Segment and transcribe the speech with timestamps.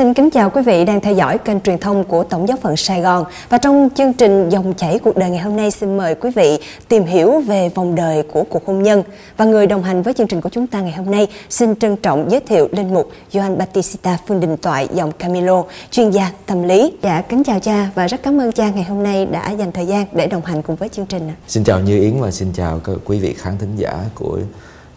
[0.00, 2.76] Xin kính chào quý vị đang theo dõi kênh truyền thông của Tổng giáo phận
[2.76, 6.14] Sài Gòn và trong chương trình Dòng chảy cuộc đời ngày hôm nay, xin mời
[6.14, 9.02] quý vị tìm hiểu về vòng đời của cuộc hôn nhân
[9.36, 11.96] và người đồng hành với chương trình của chúng ta ngày hôm nay, xin trân
[11.96, 16.62] trọng giới thiệu linh mục Joan Batista Phương Đình Toại dòng Camilo chuyên gia tâm
[16.62, 16.92] lý.
[17.02, 19.86] Dạ kính chào cha và rất cảm ơn cha ngày hôm nay đã dành thời
[19.86, 21.30] gian để đồng hành cùng với chương trình.
[21.48, 24.38] Xin chào Như Yến và xin chào quý vị khán thính giả của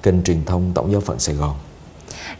[0.03, 1.53] kênh truyền thông Tổng giáo phận Sài Gòn.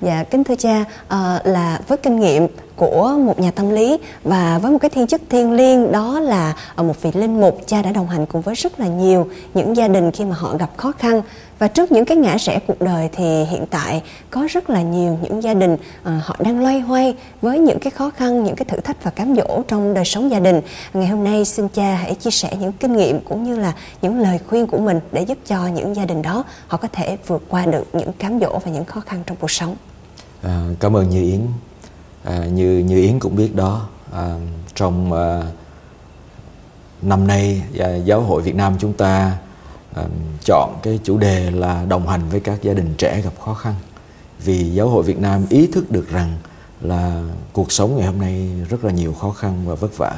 [0.03, 4.59] Dạ, kính thưa cha, à, là với kinh nghiệm của một nhà tâm lý và
[4.59, 7.81] với một cái thiên chức thiêng liêng đó là ờ, một vị linh mục cha
[7.81, 10.69] đã đồng hành cùng với rất là nhiều những gia đình khi mà họ gặp
[10.77, 11.21] khó khăn.
[11.59, 15.17] Và trước những cái ngã rẽ cuộc đời thì hiện tại có rất là nhiều
[15.21, 18.65] những gia đình à, họ đang loay hoay với những cái khó khăn những cái
[18.65, 20.61] thử thách và cám dỗ trong đời sống gia đình.
[20.93, 24.19] Ngày hôm nay xin cha hãy chia sẻ những kinh nghiệm cũng như là những
[24.19, 27.43] lời khuyên của mình để giúp cho những gia đình đó họ có thể vượt
[27.49, 29.75] qua được những cám dỗ và những khó khăn trong cuộc sống.
[30.43, 31.41] À, cảm ơn Như Yến.
[32.23, 34.35] À, như Như Yến cũng biết đó, à,
[34.75, 35.43] trong à,
[37.01, 39.37] năm nay à, giáo hội Việt Nam chúng ta
[39.95, 40.03] à,
[40.45, 43.75] chọn cái chủ đề là đồng hành với các gia đình trẻ gặp khó khăn.
[44.43, 46.37] Vì giáo hội Việt Nam ý thức được rằng
[46.81, 50.13] là cuộc sống ngày hôm nay rất là nhiều khó khăn và vất vả.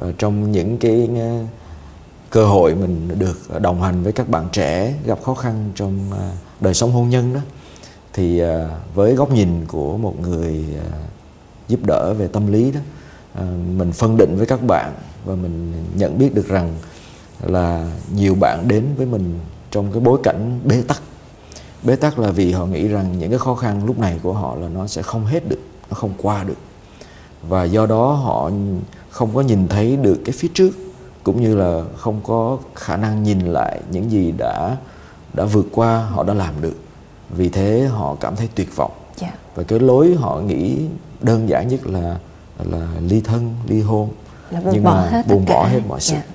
[0.00, 1.46] À, trong những cái à,
[2.30, 6.30] cơ hội mình được đồng hành với các bạn trẻ gặp khó khăn trong à,
[6.60, 7.40] đời sống hôn nhân đó
[8.12, 10.98] thì à, với góc nhìn của một người à,
[11.68, 12.80] giúp đỡ về tâm lý đó
[13.34, 13.44] à,
[13.76, 14.92] mình phân định với các bạn
[15.24, 16.74] và mình nhận biết được rằng
[17.42, 19.38] là nhiều bạn đến với mình
[19.70, 21.02] trong cái bối cảnh bế tắc.
[21.82, 24.54] Bế tắc là vì họ nghĩ rằng những cái khó khăn lúc này của họ
[24.54, 26.58] là nó sẽ không hết được, nó không qua được.
[27.48, 28.50] Và do đó họ
[29.10, 30.70] không có nhìn thấy được cái phía trước,
[31.24, 34.76] cũng như là không có khả năng nhìn lại những gì đã
[35.34, 36.74] đã vượt qua, họ đã làm được
[37.32, 39.34] vì thế họ cảm thấy tuyệt vọng yeah.
[39.34, 39.38] Dạ.
[39.54, 40.78] và cái lối họ nghĩ
[41.20, 42.18] đơn giản nhất là
[42.64, 44.08] là ly thân ly hôn
[44.50, 46.26] là nhưng bỏ mà buông bỏ hết mọi sự yeah.
[46.26, 46.34] Dạ.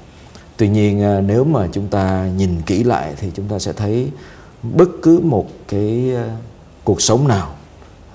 [0.58, 4.12] tuy nhiên à, nếu mà chúng ta nhìn kỹ lại thì chúng ta sẽ thấy
[4.64, 6.38] bất cứ một cái à,
[6.84, 7.50] cuộc sống nào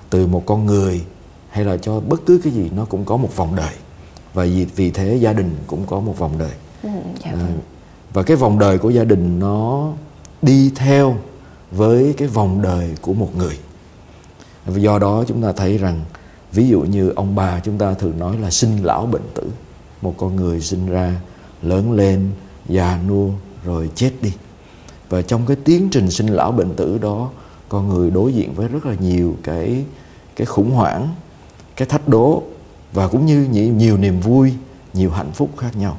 [0.09, 1.03] từ một con người
[1.49, 3.73] hay là cho bất cứ cái gì nó cũng có một vòng đời
[4.33, 6.51] và vì vì thế gia đình cũng có một vòng đời
[6.83, 6.89] ừ,
[7.23, 7.31] dạ.
[7.31, 7.47] à,
[8.13, 9.91] và cái vòng đời của gia đình nó
[10.41, 11.15] đi theo
[11.75, 13.57] với cái vòng đời của một người.
[14.67, 16.01] Do đó chúng ta thấy rằng
[16.51, 19.43] ví dụ như ông bà chúng ta thường nói là sinh lão bệnh tử.
[20.01, 21.21] Một con người sinh ra
[21.61, 22.31] lớn lên
[22.69, 23.29] già nua
[23.63, 24.33] rồi chết đi.
[25.09, 27.29] Và trong cái tiến trình sinh lão bệnh tử đó
[27.69, 29.83] con người đối diện với rất là nhiều cái
[30.35, 31.09] cái khủng hoảng
[31.75, 32.43] cái thách đố
[32.93, 34.53] và cũng như nhiều, nhiều niềm vui
[34.93, 35.97] nhiều hạnh phúc khác nhau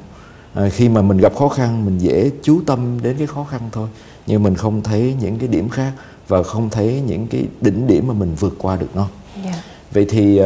[0.55, 3.61] à, khi mà mình gặp khó khăn mình dễ chú tâm đến cái khó khăn
[3.71, 3.89] thôi.
[4.27, 5.91] Nhưng mình không thấy những cái điểm khác
[6.27, 9.07] và không thấy những cái đỉnh điểm mà mình vượt qua được nó.
[9.35, 9.45] Yeah.
[9.45, 9.63] Dạ.
[9.91, 10.45] vậy thì uh,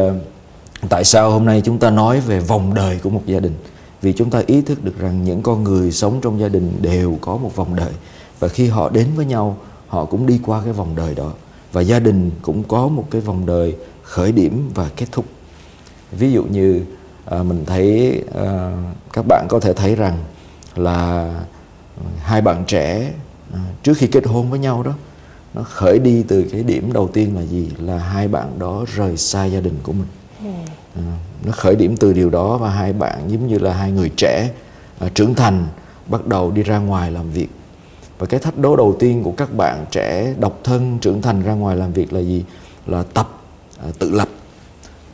[0.90, 3.53] tại sao hôm nay chúng ta nói về vòng đời của một gia đình?
[4.02, 7.18] Vì chúng ta ý thức được rằng những con người sống trong gia đình đều
[7.22, 7.91] có một vòng đời.
[8.40, 11.31] Và khi họ đến với nhau họ cũng đi qua cái vòng đời đó.
[11.72, 15.26] Và gia đình cũng có một cái vòng đời khởi điểm và kết thúc.
[16.12, 16.81] Ví dụ như
[17.29, 18.72] à, mình thấy à,
[19.13, 20.17] các bạn có thể thấy rằng
[20.75, 21.34] là
[22.19, 23.12] hai bạn trẻ
[23.53, 24.94] à, trước khi kết hôn với nhau đó
[25.53, 27.72] nó khởi đi từ cái điểm đầu tiên là gì?
[27.79, 30.07] Là hai bạn đó rời xa gia đình của mình.
[30.95, 34.11] À, nó khởi điểm từ điều đó và hai bạn giống như là hai người
[34.17, 34.51] trẻ
[35.00, 35.67] à, trưởng thành
[36.07, 37.47] bắt đầu đi ra ngoài làm việc.
[38.17, 41.53] Và cái thách đố đầu tiên của các bạn trẻ độc thân trưởng thành ra
[41.53, 42.44] ngoài làm việc là gì?
[42.88, 43.29] Là tập
[43.84, 44.29] à, tự lập.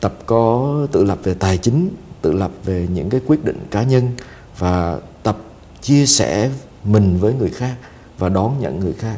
[0.00, 1.90] Tập có tự lập về tài chính
[2.26, 4.10] tự lập về những cái quyết định cá nhân
[4.58, 5.36] và tập
[5.82, 6.50] chia sẻ
[6.84, 7.74] mình với người khác
[8.18, 9.16] và đón nhận người khác.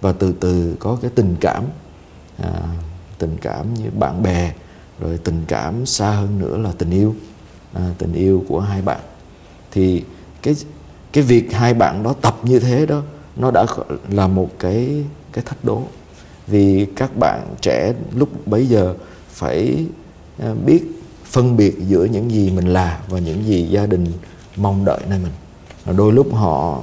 [0.00, 1.64] Và từ từ có cái tình cảm
[2.38, 2.52] à,
[3.18, 4.52] tình cảm như bạn bè
[5.00, 7.14] rồi tình cảm xa hơn nữa là tình yêu
[7.72, 9.00] à, tình yêu của hai bạn.
[9.70, 10.04] Thì
[10.42, 10.56] cái
[11.12, 13.02] cái việc hai bạn đó tập như thế đó
[13.36, 13.66] nó đã
[14.10, 15.82] là một cái cái thách đố.
[16.46, 18.94] Vì các bạn trẻ lúc bấy giờ
[19.28, 19.86] phải
[20.38, 20.97] à, biết
[21.28, 24.06] phân biệt giữa những gì mình là và những gì gia đình
[24.56, 25.96] mong đợi nơi mình.
[25.96, 26.82] Đôi lúc họ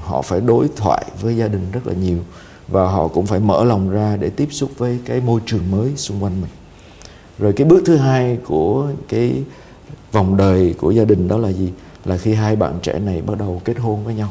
[0.00, 2.18] họ phải đối thoại với gia đình rất là nhiều
[2.68, 5.96] và họ cũng phải mở lòng ra để tiếp xúc với cái môi trường mới
[5.96, 6.50] xung quanh mình.
[7.38, 9.42] Rồi cái bước thứ hai của cái
[10.12, 11.72] vòng đời của gia đình đó là gì?
[12.04, 14.30] Là khi hai bạn trẻ này bắt đầu kết hôn với nhau.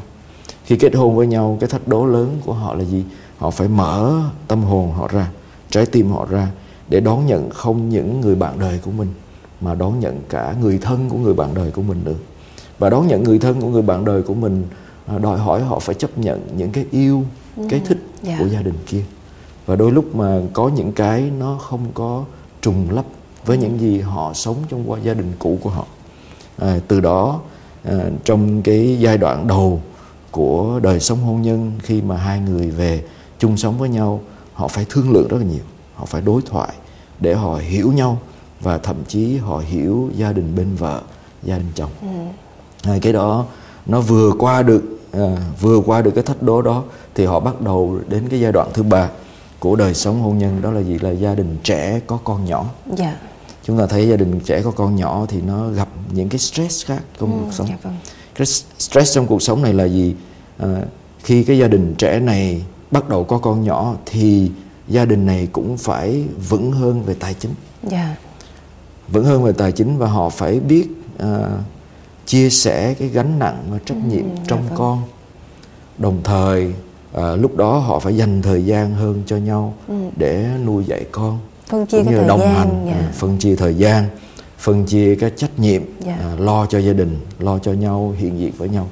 [0.64, 3.04] Khi kết hôn với nhau, cái thách đố lớn của họ là gì?
[3.38, 5.30] Họ phải mở tâm hồn họ ra,
[5.70, 6.48] trái tim họ ra
[6.88, 9.08] để đón nhận không những người bạn đời của mình
[9.60, 12.14] mà đón nhận cả người thân của người bạn đời của mình nữa
[12.78, 14.66] và đón nhận người thân của người bạn đời của mình
[15.06, 17.24] à, đòi hỏi họ phải chấp nhận những cái yêu
[17.68, 18.38] cái thích yeah.
[18.38, 18.44] Dạ.
[18.44, 19.02] của gia đình kia
[19.66, 22.24] và đôi lúc mà có những cái nó không có
[22.62, 23.04] trùng lắp
[23.44, 25.86] với những gì họ sống trong qua gia đình cũ của họ
[26.58, 27.40] à, từ đó
[27.84, 27.94] à,
[28.24, 29.80] trong cái giai đoạn đầu
[30.30, 33.04] của đời sống hôn nhân khi mà hai người về
[33.38, 34.20] chung sống với nhau
[34.52, 35.64] họ phải thương lượng rất là nhiều
[35.94, 36.72] họ phải đối thoại
[37.20, 38.18] để họ hiểu nhau
[38.60, 41.02] và thậm chí họ hiểu gia đình bên vợ
[41.42, 42.08] gia đình chồng ừ.
[42.90, 43.46] à, cái đó
[43.86, 44.82] nó vừa qua được
[45.12, 48.52] à, vừa qua được cái thách đố đó thì họ bắt đầu đến cái giai
[48.52, 49.08] đoạn thứ ba
[49.58, 52.66] của đời sống hôn nhân đó là gì là gia đình trẻ có con nhỏ
[52.96, 53.16] dạ.
[53.64, 56.86] chúng ta thấy gia đình trẻ có con nhỏ thì nó gặp những cái stress
[56.86, 57.96] khác trong ừ, cuộc sống dạ vâng.
[58.34, 58.46] cái
[58.78, 60.14] stress trong cuộc sống này là gì
[60.58, 60.82] à,
[61.18, 64.50] khi cái gia đình trẻ này bắt đầu có con nhỏ thì
[64.88, 68.16] gia đình này cũng phải vững hơn về tài chính dạ.
[69.08, 70.88] Vững hơn về tài chính và họ phải biết
[71.22, 71.28] uh,
[72.26, 74.78] chia sẻ cái gánh nặng và trách nhiệm ừ, trong vâng.
[74.78, 75.02] con
[75.98, 76.72] đồng thời
[77.12, 79.94] à, lúc đó họ phải dành thời gian hơn cho nhau ừ.
[80.16, 82.92] để nuôi dạy con phân chia cũng như đồng gian, hành dạ.
[82.92, 84.04] À, phân chia thời gian
[84.58, 86.16] phân chia các trách nhiệm dạ.
[86.20, 88.88] à, lo cho gia đình lo cho nhau hiện diện với nhau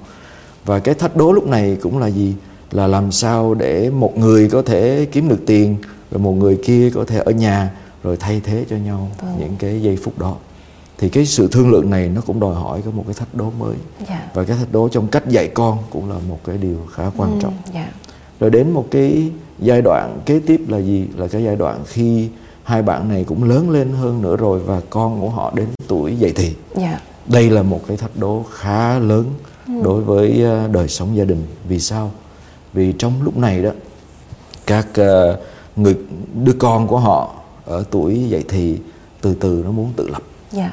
[0.64, 2.34] và cái thách đố lúc này cũng là gì
[2.70, 5.76] là làm sao để một người có thể kiếm được tiền
[6.10, 7.70] rồi một người kia có thể ở nhà
[8.04, 9.36] rồi thay thế cho nhau vâng.
[9.38, 10.36] những cái giây phút đó
[10.98, 13.50] thì cái sự thương lượng này nó cũng đòi hỏi có một cái thách đố
[13.58, 13.74] mới
[14.08, 14.30] dạ.
[14.34, 17.30] và cái thách đố trong cách dạy con cũng là một cái điều khá quan
[17.30, 17.88] ừ, trọng dạ.
[18.40, 22.28] rồi đến một cái giai đoạn kế tiếp là gì là cái giai đoạn khi
[22.62, 26.16] hai bạn này cũng lớn lên hơn nữa rồi và con của họ đến tuổi
[26.16, 27.00] dậy thì dạ.
[27.26, 29.24] đây là một cái thách đố khá lớn
[29.66, 29.74] ừ.
[29.82, 32.10] đối với ờ, đời sống gia đình vì sao
[32.72, 33.70] vì trong lúc này đó
[34.66, 35.38] các uh,
[35.76, 35.96] người
[36.44, 38.78] đứa con của họ ở tuổi dậy thì
[39.20, 40.22] từ từ nó muốn tự lập
[40.52, 40.72] yeah.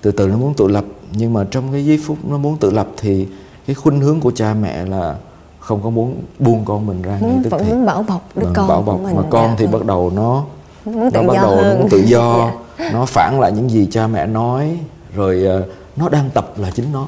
[0.00, 2.70] từ từ nó muốn tự lập nhưng mà trong cái giây phút nó muốn tự
[2.70, 3.26] lập thì
[3.66, 5.16] cái khuynh hướng của cha mẹ là
[5.58, 8.52] không có muốn buông con mình ra muốn, vẫn thì muốn bảo bọc đứa vâng,
[8.56, 9.72] con bảo bọc mình mà con dạ, thì vâng.
[9.72, 10.44] bắt đầu nó
[10.84, 11.74] muốn nó bắt đầu hơn.
[11.74, 12.54] nó muốn tự do yeah.
[12.78, 12.90] Dạ.
[12.92, 14.78] nó phản lại những gì cha mẹ nói
[15.14, 15.66] rồi uh,
[15.96, 17.06] nó đang tập là chính nó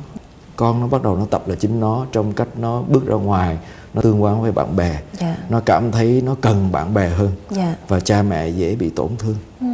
[0.57, 3.59] con nó bắt đầu nó tập là chính nó trong cách nó bước ra ngoài
[3.95, 5.03] nó tương quan với bạn bè yeah.
[5.21, 5.37] Dạ.
[5.49, 7.69] nó cảm thấy nó cần bạn bè hơn yeah.
[7.69, 7.77] Dạ.
[7.89, 9.67] và cha mẹ dễ bị tổn thương ừ.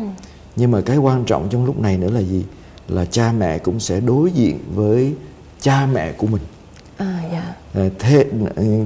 [0.57, 2.45] nhưng mà cái quan trọng trong lúc này nữa là gì
[2.89, 5.15] là cha mẹ cũng sẽ đối diện với
[5.61, 6.43] cha mẹ của mình
[6.97, 7.45] à, yeah.
[7.75, 7.89] Dạ.
[7.99, 8.25] thế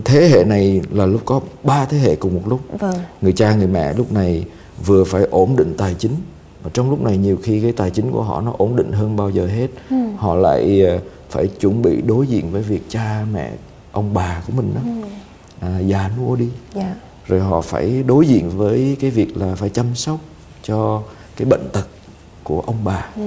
[0.04, 2.94] thế hệ này là lúc có ba thế hệ cùng một lúc vâng.
[3.20, 4.44] người cha người mẹ lúc này
[4.86, 6.12] vừa phải ổn định tài chính
[6.62, 9.16] và trong lúc này nhiều khi cái tài chính của họ nó ổn định hơn
[9.16, 9.96] bao giờ hết ừ.
[10.16, 10.98] họ lại ờ,
[11.32, 13.52] phải chuẩn bị đối diện với việc cha mẹ
[13.92, 15.08] ông bà của mình đó ừ.
[15.60, 16.86] à, già nua đi yeah.
[16.86, 16.94] Dạ.
[17.26, 20.18] rồi họ phải đối diện với cái việc là phải chăm sóc
[20.62, 21.02] cho
[21.36, 21.86] cái bệnh tật
[22.44, 23.22] của ông bà ừ.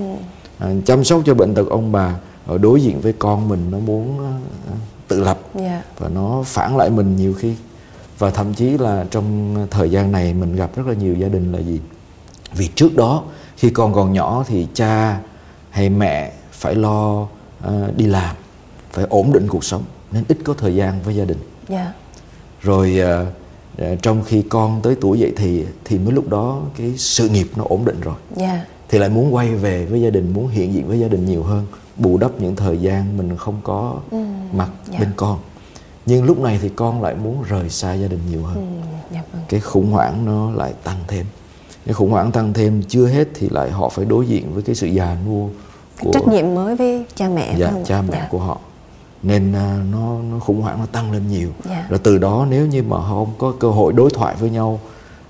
[0.57, 2.15] à, chăm sóc cho bệnh tật ông bà
[2.45, 5.65] ở đối diện với con mình nó muốn uh, tự lập yeah.
[5.65, 5.83] Dạ.
[5.97, 7.55] và nó phản lại mình nhiều khi
[8.19, 11.51] và thậm chí là trong thời gian này mình gặp rất là nhiều gia đình
[11.51, 11.79] là gì
[12.53, 13.23] vì trước đó
[13.57, 15.19] khi con còn nhỏ thì cha
[15.69, 17.27] hay mẹ phải lo
[17.67, 18.35] uh, đi làm
[18.91, 21.85] phải ổn định cuộc sống nên ít có thời gian với gia đình yeah.
[21.85, 21.93] Dạ.
[22.61, 27.29] rồi uh, trong khi con tới tuổi dậy thì thì mới lúc đó cái sự
[27.29, 28.57] nghiệp nó ổn định rồi yeah.
[28.57, 28.65] Dạ.
[28.89, 31.43] thì lại muốn quay về với gia đình muốn hiện diện với gia đình nhiều
[31.43, 31.65] hơn
[31.97, 34.17] bù đắp những thời gian mình không có ừ.
[34.53, 34.91] mặt yeah.
[34.91, 34.99] Dạ.
[34.99, 35.39] bên con
[36.05, 39.15] nhưng lúc này thì con lại muốn rời xa gia đình nhiều hơn ừ.
[39.15, 39.41] yeah, vâng.
[39.49, 41.25] cái khủng hoảng nó lại tăng thêm
[41.85, 44.75] cái khủng hoảng tăng thêm chưa hết thì lại họ phải đối diện với cái
[44.75, 45.47] sự già nua
[45.99, 48.27] của trách nhiệm mới với cha mẹ dạ, cha mẹ dạ.
[48.31, 48.59] của họ
[49.23, 51.49] nên uh, nó nó khủng hoảng nó tăng lên nhiều.
[51.63, 51.87] Dạ.
[51.89, 54.79] rồi từ đó nếu như mà họ không có cơ hội đối thoại với nhau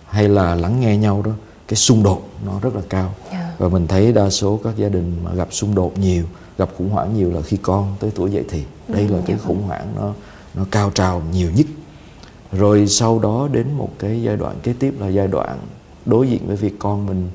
[0.07, 1.31] hay là lắng nghe nhau đó
[1.67, 3.13] cái xung đột nó rất là cao.
[3.31, 3.51] Dạ.
[3.57, 6.23] và mình thấy đa số các gia đình mà gặp xung đột nhiều
[6.57, 9.35] gặp khủng hoảng nhiều là khi con tới tuổi dậy thì đây ừ, là cái
[9.37, 9.67] dạ khủng vâng.
[9.67, 10.13] hoảng nó
[10.53, 11.65] nó cao trào nhiều nhất
[12.51, 15.57] rồi sau đó đến một cái giai đoạn kế tiếp là giai đoạn
[16.05, 17.29] đối diện với việc con mình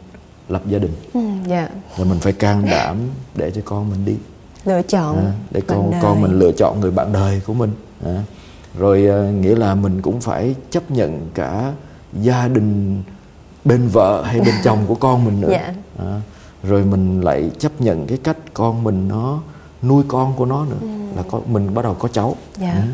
[0.48, 1.70] lập gia đình ừ, yeah.
[1.96, 2.96] và mình phải can đảm
[3.34, 4.16] để cho con mình đi
[4.64, 6.00] lựa chọn à, để con đời.
[6.02, 7.72] con mình lựa chọn người bạn đời của mình
[8.04, 8.22] à,
[8.78, 11.72] rồi à, nghĩa là mình cũng phải chấp nhận cả
[12.12, 13.02] gia đình
[13.64, 15.74] bên vợ hay bên chồng của con mình nữa dạ.
[15.98, 16.20] à,
[16.62, 19.40] rồi mình lại chấp nhận cái cách con mình nó
[19.82, 21.16] nuôi con của nó nữa ừ.
[21.16, 22.70] là có mình bắt đầu có cháu dạ.
[22.70, 22.88] à,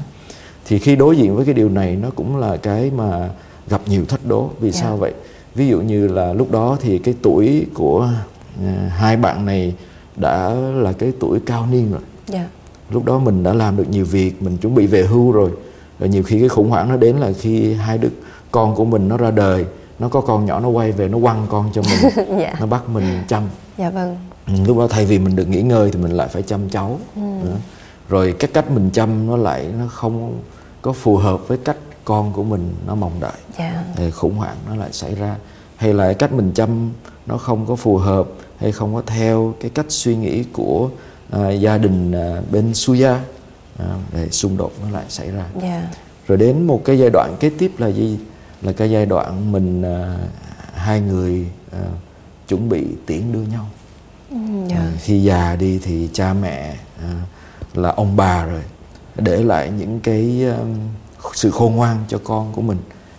[0.65, 3.31] thì khi đối diện với cái điều này nó cũng là cái mà
[3.69, 4.81] gặp nhiều thách đố vì dạ.
[4.81, 5.13] sao vậy
[5.55, 8.11] ví dụ như là lúc đó thì cái tuổi của
[8.65, 9.75] à, hai bạn này
[10.17, 12.01] đã là cái tuổi cao niên rồi
[12.33, 12.45] yeah.
[12.45, 12.51] Dạ.
[12.91, 15.51] lúc đó mình đã làm được nhiều việc mình chuẩn bị về hưu rồi
[15.99, 18.09] và nhiều khi cái khủng hoảng nó đến là khi hai đứa
[18.51, 19.67] con của mình nó ra đời
[19.99, 22.29] nó có con nhỏ nó quay về nó quăng con cho mình yeah.
[22.39, 22.55] Dạ.
[22.61, 23.43] nó bắt mình chăm
[23.79, 26.43] dạ vâng ừ, lúc đó thay vì mình được nghỉ ngơi thì mình lại phải
[26.43, 27.23] chăm cháu ừ.
[28.09, 30.41] rồi cái cách mình chăm nó lại nó không
[30.83, 33.33] có phù hợp với cách con của mình nó mong đợi.
[33.59, 33.85] Dạ.
[33.97, 35.37] thì khủng hoảng nó lại xảy ra
[35.77, 36.91] hay là cách mình chăm
[37.27, 38.27] nó không có phù hợp
[38.59, 40.91] hay không có theo cái cách suy nghĩ của
[41.31, 43.21] à, gia đình à, bên Suya
[43.79, 45.85] à, để xung đột nó lại xảy ra yeah.
[46.27, 48.19] rồi đến một cái giai đoạn kế tiếp là gì
[48.63, 50.17] là cái giai đoạn mình à,
[50.75, 51.85] hai người à,
[52.49, 53.67] chuẩn bị tiễn đưa nhau
[54.31, 54.37] Ừ,
[54.71, 54.81] yeah.
[54.83, 57.13] à, khi già đi thì cha mẹ à,
[57.75, 58.63] là ông bà rồi
[59.17, 60.75] để lại những cái um,
[61.35, 62.79] sự khôn ngoan cho con của mình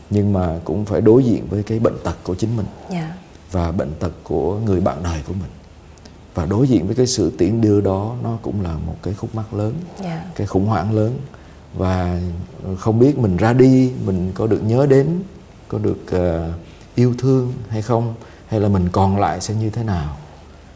[0.09, 3.07] nhưng mà cũng phải đối diện với cái bệnh tật của chính mình Yeah.
[3.57, 5.49] Và bệnh tật của người bạn đời của mình.
[6.35, 9.35] Và đối diện với cái sự tiễn đưa đó nó cũng là một cái khúc
[9.35, 9.73] mắc lớn
[10.03, 10.35] Yeah.
[10.35, 11.19] cái khủng hoảng lớn.
[11.73, 12.21] Và
[12.79, 15.07] không biết mình ra đi mình có được nhớ đến
[15.67, 16.51] có được ờ,
[16.95, 18.13] yêu thương hay không
[18.47, 20.17] hay là mình còn lại sẽ như thế nào.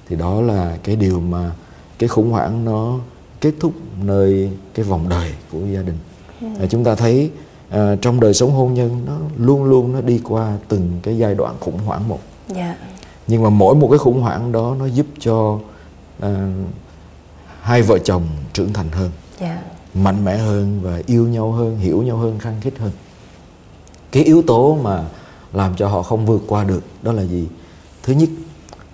[0.07, 1.51] Thì đó là cái điều mà
[1.99, 2.99] cái khủng hoảng nó
[3.41, 3.73] kết thúc
[4.03, 5.97] nơi cái vòng đời của gia đình.
[6.59, 7.31] Và chúng ta thấy
[7.69, 11.35] ờ, trong đời sống hôn nhân nó luôn luôn nó đi qua từng cái giai
[11.35, 12.19] đoạn khủng hoảng một
[12.55, 12.77] Yeah.
[13.27, 15.59] nhưng mà mỗi một cái khủng hoảng đó nó giúp cho
[16.19, 16.47] ờ,
[17.61, 19.59] hai vợ chồng trưởng thành hơn Yeah.
[19.93, 22.91] mạnh mẽ hơn và yêu nhau hơn hiểu nhau hơn khăng khít hơn
[24.11, 25.03] cái yếu tố mà
[25.53, 27.47] làm cho họ không vượt qua được đó là gì
[28.03, 28.29] thứ nhất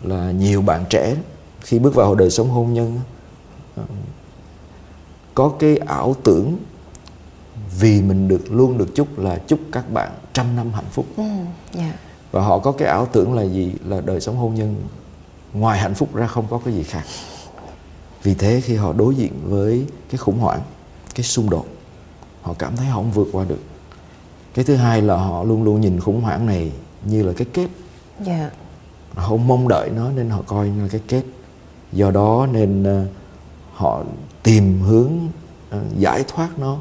[0.03, 1.15] là nhiều bạn trẻ
[1.61, 2.99] khi bước vào đời sống hôn nhân
[3.75, 3.83] ờ,
[5.33, 6.57] có cái ảo tưởng
[7.79, 11.23] vì mình được luôn được chúc là chúc các bạn trăm năm hạnh phúc Ừ.
[11.77, 11.95] Yeah.
[12.31, 13.73] Và họ có cái ảo tưởng là gì?
[13.85, 14.75] Là đời sống hôn nhân.
[15.53, 17.03] Ngoài hạnh phúc ra không có cái gì khác.
[18.23, 20.61] Vì thế khi họ đối diện với cái khủng hoảng
[21.15, 21.65] cái xung đột
[22.41, 23.59] họ cảm thấy họ không vượt qua được.
[24.53, 26.71] Cái thứ hai là họ luôn luôn nhìn khủng hoảng này
[27.05, 27.67] như là cái kết
[28.25, 28.53] Yeah.
[29.15, 31.23] họ không mong đợi nó nên họ coi như là cái kết
[31.91, 33.05] do đó nên ờ,
[33.73, 34.03] họ
[34.43, 35.11] tìm hướng
[35.69, 36.77] ờ, giải thoát nó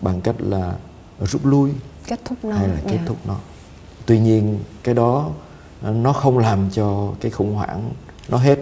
[0.00, 0.74] bằng cách là
[1.20, 1.70] rút lui
[2.06, 2.56] Kết thúc nó.
[2.56, 3.06] hay là kết yeah.
[3.06, 3.36] thúc nó
[4.10, 5.28] tuy nhiên cái đó
[5.82, 7.90] ờ, nó không làm cho cái khủng hoảng
[8.28, 8.58] nó hết.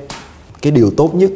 [0.63, 1.31] Cái điều tốt nhất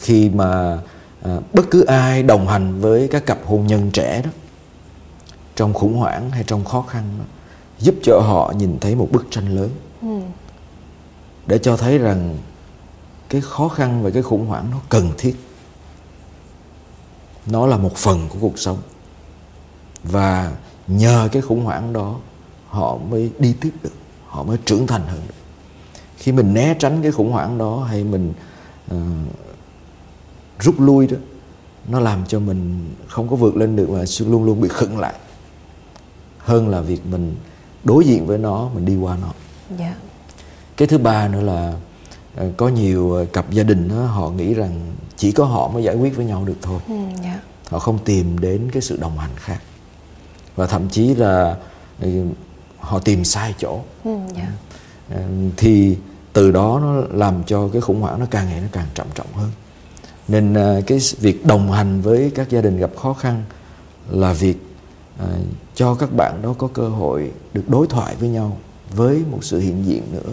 [0.00, 0.78] khi mà
[1.22, 4.30] à, bất cứ ai đồng hành với các cặp hôn nhân trẻ đó
[5.56, 7.24] trong khủng hoảng hay trong khó khăn đó,
[7.78, 9.70] giúp cho họ nhìn thấy một bức tranh lớn.
[10.02, 10.20] Ừ.
[11.46, 12.38] để cho thấy rằng
[13.28, 15.36] cái khó khăn và cái khủng hoảng nó cần thiết.
[17.46, 18.78] Nó là một phần của cuộc sống.
[20.02, 20.52] Và
[20.86, 22.16] nhờ cái khủng hoảng đó
[22.76, 23.92] họ mới đi tiếp được
[24.26, 25.34] họ mới trưởng thành hơn được
[26.16, 28.32] khi mình né tránh cái khủng hoảng đó hay mình
[28.88, 28.96] ờ,
[30.58, 31.16] rút lui đó
[31.88, 35.14] nó làm cho mình không có vượt lên được mà luôn luôn bị khựng lại
[36.38, 37.34] hơn là việc mình
[37.84, 39.28] đối diện với nó mình đi qua nó
[39.78, 39.96] Yeah.
[40.76, 41.74] cái thứ ba nữa là
[42.36, 44.80] ờ, có nhiều cặp gia đình đó, họ nghĩ rằng
[45.16, 46.94] chỉ có họ mới giải quyết với nhau được thôi Ừ.
[47.24, 47.40] Yeah.
[47.70, 49.58] họ không tìm đến cái sự đồng hành khác
[50.56, 51.56] và thậm chí là
[52.00, 52.10] ừ,
[52.86, 54.10] họ tìm sai chỗ Ừ.
[54.36, 54.48] Yeah.
[55.10, 55.22] Ờ,
[55.56, 55.96] thì
[56.32, 59.32] từ đó nó làm cho cái khủng hoảng nó càng ngày nó càng trầm trọng
[59.34, 59.50] hơn
[60.28, 63.42] nên ờ, cái việc đồng hành với các gia đình gặp khó khăn
[64.10, 64.56] là việc
[65.18, 65.26] ờ,
[65.74, 68.56] cho các bạn đó có cơ hội được đối thoại với nhau
[68.94, 70.32] với một sự hiện diện nữa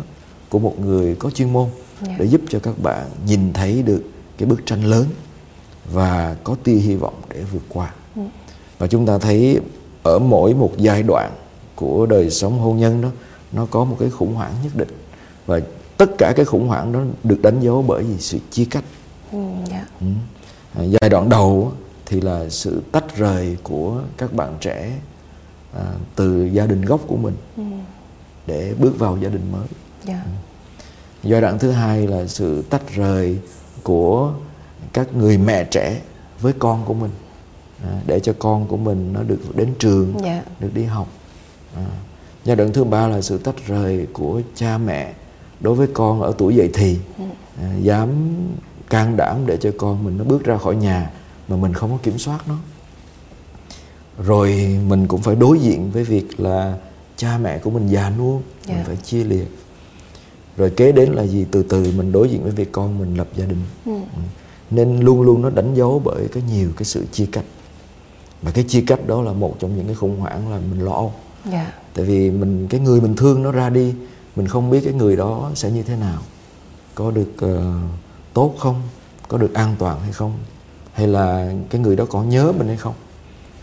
[0.50, 1.70] của một người có chuyên môn
[2.08, 2.16] Dạ.
[2.20, 4.04] để giúp cho các bạn nhìn thấy được
[4.38, 5.06] cái bức tranh lớn
[5.94, 7.94] và có tia hy vọng để vượt qua
[8.80, 9.60] và chúng ta thấy
[10.04, 11.32] ở mỗi một giai đoạn
[11.84, 13.10] của đời sống hôn nhân đó
[13.52, 14.88] nó có một cái khủng hoảng nhất định
[15.46, 15.60] và
[15.98, 18.84] tất cả cái khủng hoảng đó được đánh dấu bởi vì sự chia cách
[19.32, 19.40] Ừ.
[19.72, 19.88] Yeah.
[20.02, 20.08] Ừ.
[20.80, 21.72] À, giai đoạn đầu
[22.06, 24.92] thì là sự tách rời của các bạn trẻ
[25.78, 25.86] à,
[26.16, 27.64] từ gia đình gốc của mình Ừ.
[28.48, 29.68] để bước vào gia đình mới
[30.08, 30.22] Yeah.
[31.24, 33.38] giai đoạn thứ hai là sự tách rời
[33.84, 34.34] của
[34.94, 36.02] các người mẹ trẻ
[36.42, 37.12] với con của mình
[37.84, 40.44] à, để cho con của mình nó được đến trường Dạ.
[40.60, 41.08] được đi học
[41.76, 41.86] à.
[42.46, 45.14] giai đoạn thứ ba là sự tách rời của cha mẹ
[45.60, 46.98] đối với con ở tuổi dậy thì
[47.62, 48.10] à, dám
[48.90, 51.10] can đảm để cho con mình nó bước ra khỏi nhà
[51.48, 52.56] mà mình không có kiểm soát nó
[54.24, 56.78] rồi mình cũng phải đối diện với việc là
[57.18, 58.76] cha mẹ của mình già nua Dạ.
[58.76, 59.48] mình phải chia liệt
[60.58, 63.28] rồi kế đến là gì từ từ mình đối diện với việc con mình lập
[63.36, 63.92] gia đình Ừ.
[64.16, 64.22] Ừ.
[64.72, 67.44] nên luôn luôn nó đánh dấu bởi cái nhiều cái sự chia cách
[68.42, 70.92] và cái chia cách đó là một trong những cái khủng hoảng là mình lo
[70.92, 71.14] âu
[71.52, 71.74] Dạ.
[71.94, 73.94] tại vì mình cái người mình thương nó ra đi
[74.36, 76.22] mình không biết cái người đó sẽ như thế nào
[76.96, 77.74] có được ờ,
[78.34, 78.82] tốt không
[79.28, 80.34] có được an toàn hay không
[80.94, 82.94] hay là cái người đó có nhớ mình hay không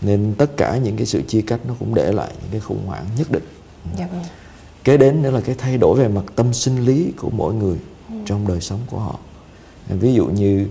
[0.01, 2.85] nên tất cả những cái sự chia cách nó cũng để lại những cái khủng
[2.85, 3.43] hoảng nhất định
[3.97, 4.23] Dạ vâng.
[4.83, 7.77] kế đến nữa là cái thay đổi về mặt tâm sinh lý của mỗi người
[8.25, 9.15] trong đời sống của họ
[9.89, 10.67] ví dụ như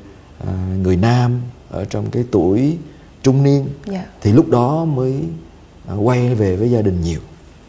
[0.46, 0.52] à,
[0.82, 1.40] người nam
[1.70, 2.78] ở trong cái tuổi
[3.22, 4.06] trung niên Dạ.
[4.20, 5.22] thì lúc đó mới
[5.94, 7.20] quay về với gia đình nhiều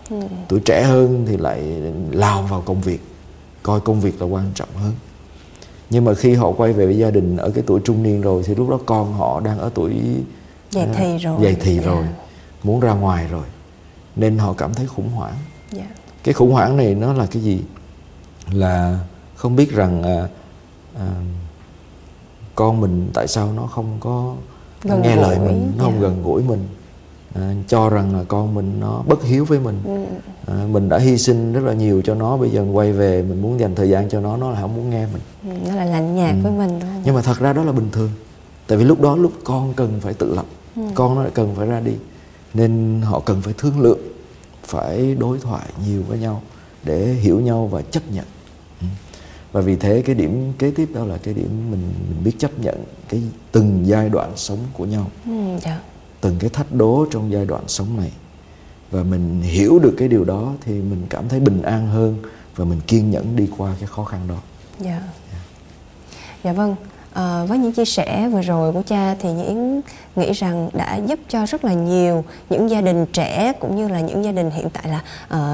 [0.09, 0.19] ừ.
[0.47, 1.61] tuổi trẻ hơn thì lại
[2.11, 3.01] lao vào công việc
[3.63, 4.93] coi công việc là quan trọng hơn
[5.89, 8.43] nhưng mà khi họ quay về với gia đình ở cái tuổi trung niên rồi
[8.45, 9.93] thì lúc đó con họ đang ở tuổi
[10.71, 11.85] dậy thì rồi dậy thì yeah.
[11.85, 12.05] rồi
[12.63, 13.45] muốn ra ngoài rồi
[14.15, 15.35] nên họ cảm thấy khủng hoảng
[15.75, 15.87] yeah.
[16.23, 17.61] cái khủng hoảng này nó là cái gì
[18.51, 18.99] là
[19.35, 20.27] không biết rằng à,
[20.99, 21.07] à,
[22.55, 24.35] con mình tại sao nó không có
[24.83, 25.93] gần nghe lời mình nó yeah.
[25.93, 26.67] không gần gũi mình
[27.33, 30.05] à, cho rằng là con mình nó bất hiếu với mình ừ.
[30.47, 33.41] à, mình đã hy sinh rất là nhiều cho nó bây giờ quay về mình
[33.41, 35.85] muốn dành thời gian cho nó nó là không muốn nghe mình ừ, nó là
[35.85, 36.39] lạnh nhạt ừ.
[36.43, 37.01] với mình không?
[37.05, 38.09] nhưng mà thật ra đó là bình thường
[38.67, 40.45] tại vì lúc đó lúc con cần phải tự lập
[40.75, 40.81] ừ.
[40.95, 41.93] con nó lại cần phải ra đi
[42.53, 43.99] nên họ cần phải thương lượng
[44.63, 46.41] phải đối thoại nhiều với nhau
[46.83, 48.25] để hiểu nhau và chấp nhận
[48.81, 48.87] ừ.
[49.51, 52.59] và vì thế cái điểm kế tiếp đó là cái điểm mình mình biết chấp
[52.59, 52.75] nhận
[53.09, 53.21] cái
[53.51, 55.79] từng giai đoạn sống của nhau ừ, dạ
[56.21, 58.11] từng cái thách đố trong giai đoạn sống này
[58.91, 62.17] và mình hiểu được cái điều đó thì mình cảm thấy bình an hơn
[62.55, 64.37] và mình kiên nhẫn đi qua cái khó khăn đó.
[64.79, 64.89] Dạ.
[64.89, 65.03] Yeah.
[66.43, 66.75] Dạ vâng.
[67.13, 69.81] À, với những chia sẻ vừa rồi của cha thì Yến
[70.15, 73.99] nghĩ rằng đã giúp cho rất là nhiều những gia đình trẻ cũng như là
[73.99, 75.01] những gia đình hiện tại là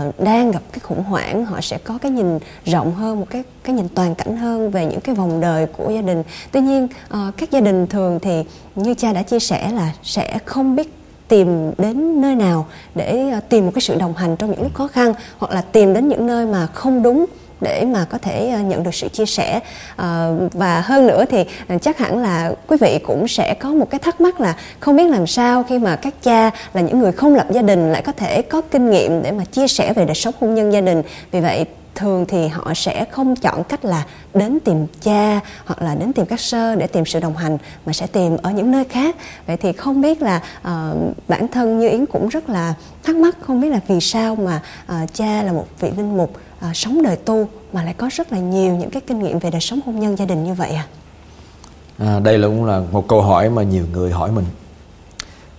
[0.08, 1.46] uh, đang gặp cái khủng hoảng.
[1.46, 4.86] Họ sẽ có cái nhìn rộng hơn một cái cái nhìn toàn cảnh hơn về
[4.86, 6.24] những cái vòng đời của gia đình.
[6.52, 8.44] Tuy nhiên uh, các gia đình thường thì
[8.76, 10.94] như cha đã chia sẻ là sẽ không biết
[11.28, 14.88] tìm đến nơi nào để tìm một cái sự đồng hành trong những lúc khó
[14.88, 17.26] khăn hoặc là tìm đến những nơi mà không đúng
[17.62, 19.60] để mà có thể ờ, nhận được sự chia sẻ.
[19.96, 23.90] Ờ, và hơn nữa thì ờ, chắc hẳn là quý vị cũng sẽ có một
[23.90, 27.12] cái thắc mắc là không biết làm sao khi mà các cha là những người
[27.12, 30.06] không lập gia đình lại có thể có kinh nghiệm để mà chia sẻ về
[30.06, 31.02] đời sống hôn nhân gia đình.
[31.32, 31.66] Vì vậy
[31.98, 36.26] thường thì họ sẽ không chọn cách là đến tìm cha hoặc là đến tìm
[36.26, 39.16] các sơ để tìm sự đồng hành mà sẽ tìm ở những nơi khác.
[39.48, 43.36] Vậy thì không biết là uh, bản thân như yến cũng rất là thắc mắc
[43.42, 47.02] không biết là vì sao mà uh, cha là một vị linh mục à, sống
[47.02, 49.80] đời tu mà lại có rất là nhiều những cái kinh nghiệm về đời sống
[49.86, 50.88] hôn nhân gia đình như vậy à?
[51.98, 54.46] à đây là cũng là một câu hỏi mà nhiều người hỏi mình.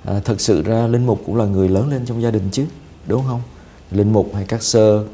[0.04, 2.66] À, thực sự ra linh mục cũng là người lớn lên trong gia đình chứ
[3.06, 3.40] đúng không?
[3.90, 5.04] Linh mục hay các sơ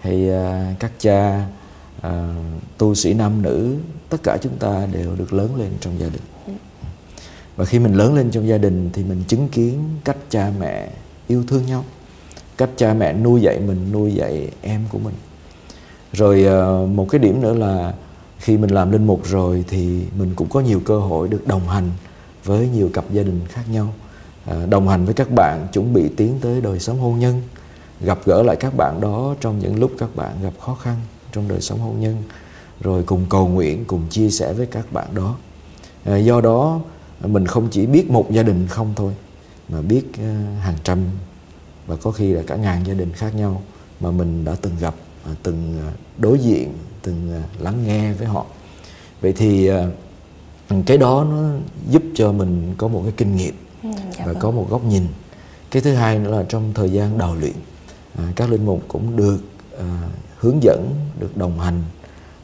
[0.00, 1.46] hay à, các cha
[2.02, 2.34] à,
[2.78, 3.76] tu sĩ nam nữ
[4.08, 6.56] tất cả chúng ta đều được lớn lên trong gia đình.
[7.56, 10.90] Và khi mình lớn lên trong gia đình thì mình chứng kiến cách cha mẹ
[11.28, 11.84] yêu thương nhau
[12.56, 15.14] cách cha mẹ nuôi dạy mình, nuôi dạy em của mình.
[16.12, 17.94] Rồi ờ, một cái điểm nữa là
[18.38, 21.68] khi mình làm linh mục rồi thì mình cũng có nhiều cơ hội được đồng
[21.68, 21.90] hành
[22.44, 23.92] với nhiều cặp gia đình khác nhau.
[24.46, 27.42] Ờ, đồng hành với các bạn, chuẩn bị tiến tới đời sống hôn nhân,
[28.00, 30.96] gặp gỡ lại các bạn đó trong những lúc các bạn gặp khó khăn
[31.32, 32.16] trong đời sống hôn nhân,
[32.80, 35.36] rồi cùng cầu nguyện, cùng chia sẻ với các bạn đó.
[36.04, 36.80] Ờ, do đó,
[37.20, 39.12] mình không chỉ biết một gia đình không thôi,
[39.68, 40.02] mà biết
[40.60, 40.98] hàng trăm
[41.86, 43.62] và có khi là cả ngàn gia đình khác nhau
[44.00, 44.94] mà mình đã từng gặp
[45.32, 46.72] uh, từng uh, đối diện
[47.02, 48.46] từng uh, lắng nghe với họ
[49.20, 49.70] vậy thì
[50.86, 51.48] cái đó nó
[51.90, 54.36] giúp cho mình có một cái kinh nghiệm ừ, dạ và vâng.
[54.40, 55.02] có một góc nhìn
[55.70, 57.52] cái thứ hai nữa là trong thời gian đào luyện
[58.18, 59.38] à, các linh mục cũng được
[59.78, 60.02] à,
[60.38, 61.82] hướng dẫn được đồng hành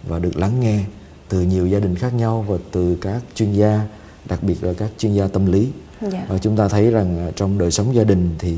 [0.09, 0.85] và được lắng nghe
[1.28, 3.81] từ nhiều gia đình khác nhau và từ các chuyên gia
[4.24, 5.68] đặc biệt là các chuyên gia tâm lý
[6.00, 6.26] dạ.
[6.28, 8.57] và chúng ta thấy rằng à, trong đời sống gia đình thì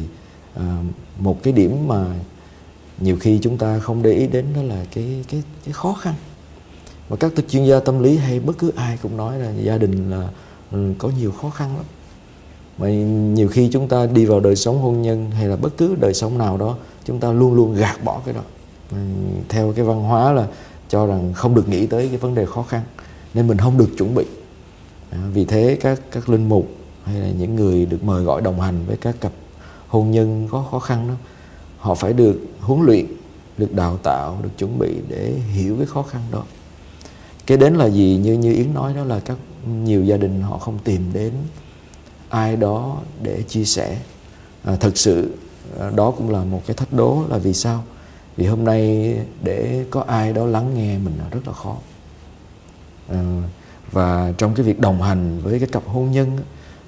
[0.55, 0.79] à,
[1.19, 2.07] một cái điểm mà
[2.99, 6.15] nhiều khi chúng ta không để ý đến đó là cái cái cái khó khăn.
[7.09, 10.11] Và các chuyên gia tâm lý hay bất cứ ai cũng nói là gia đình
[10.11, 10.29] là
[10.73, 11.85] ừ, có nhiều khó khăn lắm.
[12.79, 12.89] Mà
[13.35, 16.15] nhiều khi chúng ta đi vào đời sống hôn nhân hay là bất cứ đời
[16.15, 18.43] sống nào đó chúng ta luôn luôn gạt bỏ cái đó.
[18.91, 18.97] Ừ,
[19.49, 20.47] theo cái văn hóa là
[20.89, 22.83] cho rằng không được nghĩ tới cái vấn đề khó khăn
[23.35, 24.25] nên mình không được chuẩn bị.
[25.11, 26.69] À, vì thế các các linh mục
[27.05, 29.33] hay là những người được mời gọi đồng hành với các cặp
[29.95, 31.15] hôn nhân có khó khăn đó.
[31.79, 33.07] Họ phải được huấn luyện
[33.59, 36.43] được đào tạo được chuẩn bị để hiểu cái khó khăn đó.
[37.47, 38.21] Cái đến là gì?
[38.23, 39.37] Như như yến nói đó là các
[39.69, 41.33] nhiều gia đình họ không tìm đến
[42.29, 43.99] ai đó để chia sẻ.
[44.65, 45.35] À, thật sự
[45.81, 47.85] à, đó cũng là một cái thách đố là vì sao?
[48.37, 51.77] Vì hôm nay để có ai đó lắng nghe mình là rất là khó.
[53.09, 53.43] À,
[53.93, 56.39] và trong cái việc đồng hành với cái cặp hôn nhân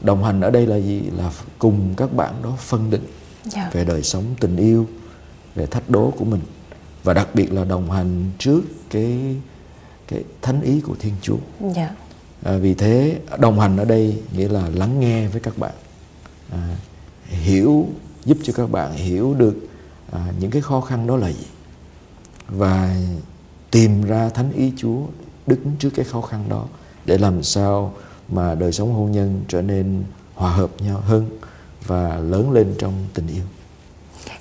[0.00, 3.54] đồng hành ở đây là gì là cùng các bạn đó phân định yeah.
[3.54, 3.70] Dạ.
[3.72, 4.86] về đời sống tình yêu
[5.54, 6.40] về thách đố của mình
[7.02, 9.36] và đặc biệt là đồng hành trước cái
[10.08, 11.76] cái thánh ý của thiên chúa yeah.
[11.76, 11.90] Dạ
[12.42, 15.74] à, vì thế đồng hành ở đây nghĩa là lắng nghe với các bạn
[16.50, 16.76] à,
[17.26, 17.86] hiểu
[18.24, 19.56] giúp cho các bạn hiểu được
[20.12, 21.46] à, những cái khó khăn đó là gì
[22.48, 22.96] và
[23.70, 24.98] tìm ra thánh ý Chúa
[25.46, 26.66] đứng trước cái khó khăn đó
[27.04, 27.94] để làm sao
[28.28, 31.28] mà đời sống hôn nhân trở nên hòa hợp nhau hơn
[31.86, 33.44] và lớn lên trong tình yêu.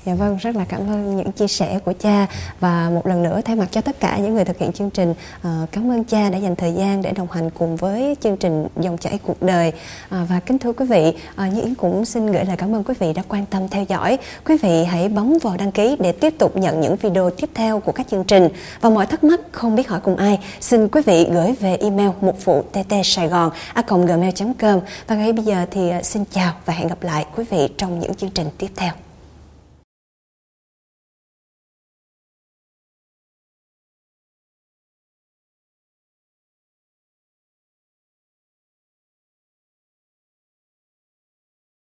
[0.06, 2.28] Dạ vâng, rất là cảm ơn những chia sẻ của cha
[2.60, 5.14] và một lần nữa thay mặt cho tất cả những người thực hiện chương trình
[5.42, 8.68] ờ, cảm ơn cha đã dành thời gian để đồng hành cùng với chương trình
[8.80, 9.74] dòng chảy cuộc đời
[10.10, 12.84] ờ, và kính thưa quý vị, ờ, Như Yến cũng xin gửi lời cảm ơn
[12.84, 14.18] quý vị đã quan tâm theo dõi.
[14.46, 17.80] Quý vị hãy bấm vào đăng ký để tiếp tục nhận những video tiếp theo
[17.80, 18.50] của các chương trình
[18.82, 22.10] và mọi thắc mắc không biết hỏi cùng ai, xin quý vị gửi về email
[22.22, 26.74] một vụ tt sài gòn a gmail.com và ngay bây giờ thì xin chào và
[26.74, 29.05] hẹn gặp lại quý vị trong những chương trình tiếp theo.